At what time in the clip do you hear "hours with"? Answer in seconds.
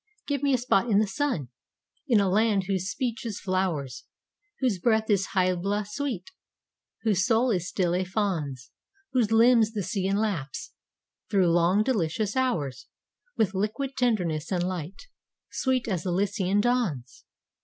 12.35-13.53